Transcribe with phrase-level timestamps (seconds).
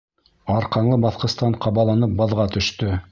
[0.53, 2.91] Арҡанлы баҫҡыстан ҡабаланып баҙға төштө.